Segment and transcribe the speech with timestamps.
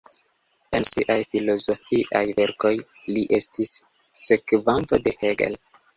[0.77, 2.73] En siaj filozofiaj verkoj
[3.13, 3.75] li estis
[4.23, 5.61] sekvanto de Hegel.